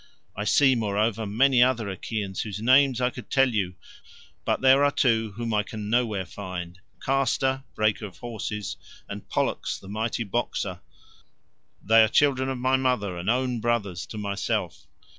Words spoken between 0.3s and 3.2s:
I see, moreover, many other Achaeans whose names I